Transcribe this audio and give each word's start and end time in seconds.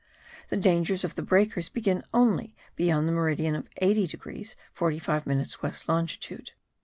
The 0.47 0.57
dangers 0.57 1.03
of 1.03 1.13
the 1.13 1.21
breakers 1.21 1.69
begin 1.69 2.03
only 2.11 2.55
beyond 2.75 3.07
the 3.07 3.11
meridian 3.11 3.69
80 3.77 4.07
degrees 4.07 4.55
45 4.73 5.27
minutes 5.27 5.61
west 5.61 5.87
longitude. 5.87 6.53